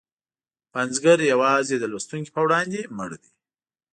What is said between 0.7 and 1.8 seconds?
پنځګر یوازې